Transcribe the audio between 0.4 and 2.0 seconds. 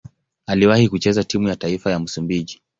Aliwahi kucheza timu ya taifa ya